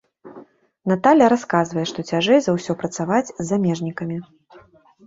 Наталля 0.91 1.27
расказвае, 1.33 1.83
што 1.91 2.07
цяжэй 2.11 2.39
за 2.47 2.51
ўсе 2.57 2.71
працаваць 2.81 3.25
з 3.33 3.41
замежнікамі. 3.53 4.17